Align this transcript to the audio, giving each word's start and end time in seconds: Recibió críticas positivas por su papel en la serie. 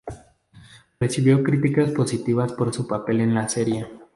Recibió 0.99 1.43
críticas 1.43 1.91
positivas 1.91 2.53
por 2.53 2.73
su 2.73 2.87
papel 2.87 3.21
en 3.21 3.35
la 3.35 3.47
serie. 3.49 3.87